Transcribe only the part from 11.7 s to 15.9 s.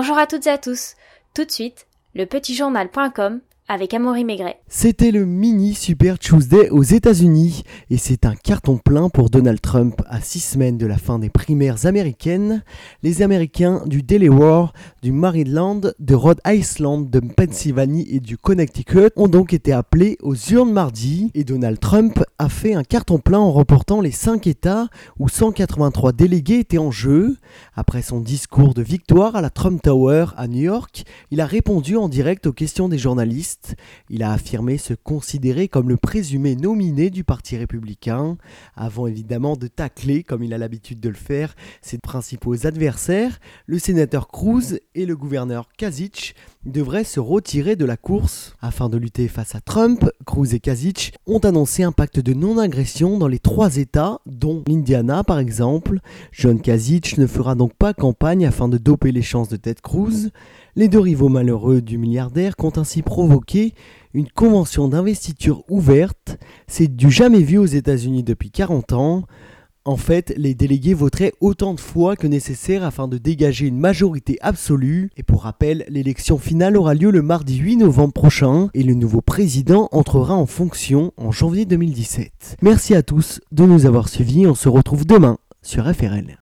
américaines. Les Américains du Delaware, du Maryland,